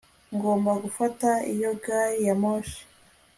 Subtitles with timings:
[0.35, 2.81] ngomba gufata iyo gari ya moshi